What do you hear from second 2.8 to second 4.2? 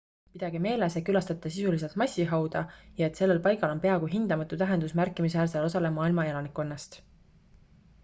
ja et sellel paigal on peaaegu